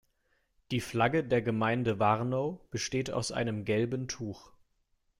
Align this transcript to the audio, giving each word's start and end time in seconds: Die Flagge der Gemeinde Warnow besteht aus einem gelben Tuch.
Die 0.71 0.81
Flagge 0.81 1.23
der 1.23 1.43
Gemeinde 1.43 1.99
Warnow 1.99 2.59
besteht 2.71 3.11
aus 3.11 3.31
einem 3.31 3.65
gelben 3.65 4.07
Tuch. 4.07 4.51